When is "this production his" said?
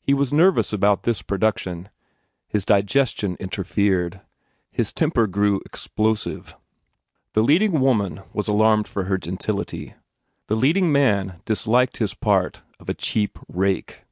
1.02-2.64